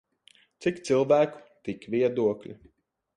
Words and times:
Cik 0.65 0.79
cilvēku 0.87 1.43
tik 1.69 1.85
viedokļu. 1.97 2.57